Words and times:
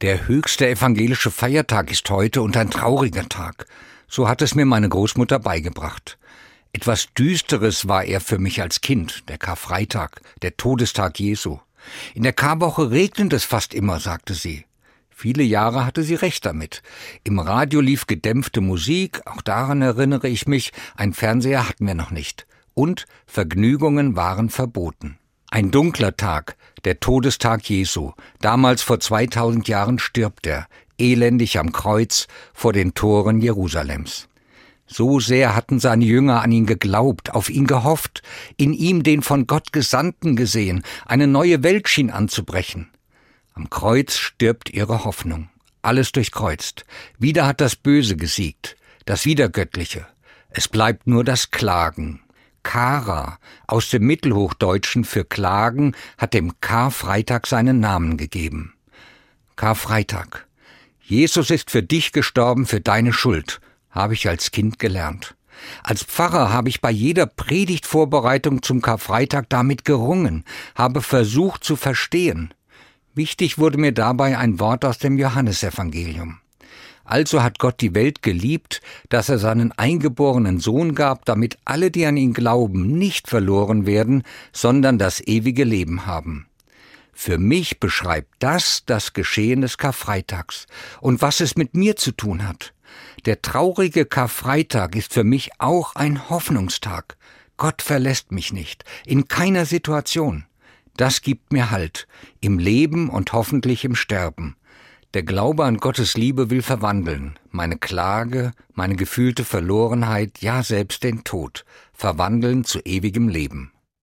Der 0.00 0.28
höchste 0.28 0.66
evangelische 0.66 1.30
Feiertag 1.30 1.90
ist 1.90 2.08
heute 2.08 2.40
und 2.40 2.56
ein 2.56 2.70
trauriger 2.70 3.28
Tag. 3.28 3.66
So 4.08 4.30
hat 4.30 4.40
es 4.40 4.54
mir 4.54 4.64
meine 4.64 4.88
Großmutter 4.88 5.38
beigebracht. 5.38 6.16
Etwas 6.72 7.12
Düsteres 7.12 7.86
war 7.86 8.04
er 8.04 8.22
für 8.22 8.38
mich 8.38 8.62
als 8.62 8.80
Kind, 8.80 9.28
der 9.28 9.36
Karfreitag, 9.36 10.22
der 10.40 10.56
Todestag 10.56 11.20
Jesu. 11.20 11.58
In 12.14 12.22
der 12.22 12.32
Karwoche 12.32 12.90
regnet 12.90 13.34
es 13.34 13.44
fast 13.44 13.74
immer, 13.74 14.00
sagte 14.00 14.32
sie. 14.32 14.64
Viele 15.10 15.42
Jahre 15.42 15.84
hatte 15.84 16.02
sie 16.02 16.14
recht 16.14 16.46
damit. 16.46 16.82
Im 17.22 17.38
Radio 17.38 17.82
lief 17.82 18.06
gedämpfte 18.06 18.62
Musik, 18.62 19.20
auch 19.26 19.42
daran 19.42 19.82
erinnere 19.82 20.28
ich 20.28 20.46
mich, 20.46 20.72
ein 20.96 21.12
Fernseher 21.12 21.68
hatten 21.68 21.86
wir 21.86 21.94
noch 21.94 22.10
nicht. 22.10 22.46
Und 22.72 23.04
Vergnügungen 23.26 24.16
waren 24.16 24.48
verboten. 24.48 25.19
Ein 25.52 25.72
dunkler 25.72 26.16
Tag, 26.16 26.56
der 26.84 27.00
Todestag 27.00 27.68
Jesu. 27.68 28.12
Damals 28.40 28.82
vor 28.82 29.00
2000 29.00 29.66
Jahren 29.66 29.98
stirbt 29.98 30.46
er, 30.46 30.68
elendig 30.96 31.58
am 31.58 31.72
Kreuz 31.72 32.28
vor 32.54 32.72
den 32.72 32.94
Toren 32.94 33.40
Jerusalems. 33.40 34.28
So 34.86 35.18
sehr 35.18 35.56
hatten 35.56 35.80
seine 35.80 36.04
Jünger 36.04 36.42
an 36.42 36.52
ihn 36.52 36.66
geglaubt, 36.66 37.34
auf 37.34 37.50
ihn 37.50 37.66
gehofft, 37.66 38.22
in 38.58 38.72
ihm 38.72 39.02
den 39.02 39.22
von 39.22 39.48
Gott 39.48 39.72
Gesandten 39.72 40.36
gesehen, 40.36 40.84
eine 41.04 41.26
neue 41.26 41.64
Welt 41.64 41.88
schien 41.88 42.10
anzubrechen. 42.10 42.88
Am 43.52 43.68
Kreuz 43.70 44.16
stirbt 44.18 44.70
ihre 44.70 45.04
Hoffnung, 45.04 45.48
alles 45.82 46.12
durchkreuzt. 46.12 46.84
Wieder 47.18 47.48
hat 47.48 47.60
das 47.60 47.74
Böse 47.74 48.14
gesiegt, 48.14 48.76
das 49.04 49.24
Wiedergöttliche. 49.24 50.06
Es 50.50 50.68
bleibt 50.68 51.08
nur 51.08 51.24
das 51.24 51.50
Klagen, 51.50 52.20
Kara 52.62 53.38
aus 53.66 53.90
dem 53.90 54.06
Mittelhochdeutschen 54.06 55.04
für 55.04 55.24
Klagen 55.24 55.94
hat 56.18 56.34
dem 56.34 56.60
Karfreitag 56.60 57.46
seinen 57.46 57.80
Namen 57.80 58.16
gegeben. 58.16 58.74
Karfreitag. 59.56 60.46
Jesus 61.02 61.50
ist 61.50 61.70
für 61.70 61.82
dich 61.82 62.12
gestorben, 62.12 62.66
für 62.66 62.80
deine 62.80 63.12
Schuld, 63.12 63.60
habe 63.90 64.14
ich 64.14 64.28
als 64.28 64.50
Kind 64.52 64.78
gelernt. 64.78 65.34
Als 65.82 66.04
Pfarrer 66.04 66.52
habe 66.52 66.68
ich 66.68 66.80
bei 66.80 66.90
jeder 66.90 67.26
Predigtvorbereitung 67.26 68.62
zum 68.62 68.80
Karfreitag 68.80 69.48
damit 69.48 69.84
gerungen, 69.84 70.44
habe 70.74 71.02
versucht 71.02 71.64
zu 71.64 71.76
verstehen. 71.76 72.54
Wichtig 73.14 73.58
wurde 73.58 73.78
mir 73.78 73.92
dabei 73.92 74.38
ein 74.38 74.60
Wort 74.60 74.84
aus 74.84 74.98
dem 74.98 75.18
Johannesevangelium. 75.18 76.38
Also 77.10 77.42
hat 77.42 77.58
Gott 77.58 77.80
die 77.80 77.96
Welt 77.96 78.22
geliebt, 78.22 78.80
dass 79.08 79.28
er 79.28 79.40
seinen 79.40 79.72
eingeborenen 79.72 80.60
Sohn 80.60 80.94
gab, 80.94 81.24
damit 81.24 81.58
alle, 81.64 81.90
die 81.90 82.06
an 82.06 82.16
ihn 82.16 82.32
glauben, 82.32 82.92
nicht 82.96 83.26
verloren 83.26 83.84
werden, 83.84 84.22
sondern 84.52 84.96
das 84.96 85.20
ewige 85.20 85.64
Leben 85.64 86.06
haben. 86.06 86.46
Für 87.12 87.36
mich 87.36 87.80
beschreibt 87.80 88.32
das 88.38 88.84
das 88.86 89.12
Geschehen 89.12 89.62
des 89.62 89.76
Karfreitags 89.76 90.66
und 91.00 91.20
was 91.20 91.40
es 91.40 91.56
mit 91.56 91.74
mir 91.74 91.96
zu 91.96 92.12
tun 92.12 92.46
hat. 92.46 92.74
Der 93.26 93.42
traurige 93.42 94.06
Karfreitag 94.06 94.94
ist 94.94 95.12
für 95.12 95.24
mich 95.24 95.50
auch 95.58 95.96
ein 95.96 96.30
Hoffnungstag. 96.30 97.16
Gott 97.56 97.82
verlässt 97.82 98.30
mich 98.30 98.52
nicht, 98.52 98.84
in 99.04 99.26
keiner 99.26 99.66
Situation. 99.66 100.44
Das 100.96 101.22
gibt 101.22 101.52
mir 101.52 101.72
Halt, 101.72 102.06
im 102.40 102.60
Leben 102.60 103.08
und 103.08 103.32
hoffentlich 103.32 103.84
im 103.84 103.96
Sterben. 103.96 104.54
Der 105.12 105.24
Glaube 105.24 105.64
an 105.64 105.78
Gottes 105.78 106.16
Liebe 106.16 106.50
will 106.50 106.62
verwandeln, 106.62 107.36
meine 107.50 107.76
Klage, 107.76 108.52
meine 108.74 108.94
gefühlte 108.94 109.44
Verlorenheit, 109.44 110.38
ja 110.40 110.62
selbst 110.62 111.02
den 111.02 111.24
Tod, 111.24 111.64
verwandeln 111.92 112.62
zu 112.62 112.78
ewigem 112.78 113.28
Leben. 113.28 113.72